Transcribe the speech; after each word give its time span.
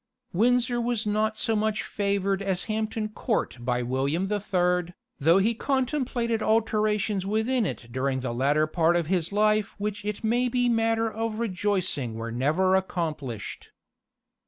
Windsor 0.33 0.81
was 0.81 1.05
not 1.05 1.37
so 1.37 1.55
much 1.55 1.83
favoured 1.83 2.41
as 2.41 2.63
Hampton 2.63 3.09
Court 3.09 3.57
by 3.59 3.83
William 3.83 4.29
the 4.29 4.39
Third, 4.39 4.95
though 5.19 5.37
he 5.37 5.53
contemplated 5.53 6.41
alterations 6.41 7.23
within 7.23 7.67
it 7.67 7.89
during 7.91 8.21
the 8.21 8.33
latter 8.33 8.65
part 8.65 8.95
of 8.95 9.05
his 9.05 9.31
life 9.31 9.75
which 9.77 10.03
it 10.03 10.23
may 10.23 10.47
be 10.47 10.67
matter 10.67 11.07
of 11.07 11.37
rejoicing 11.37 12.15
were 12.15 12.31
never 12.31 12.73
accomplished. 12.75 13.69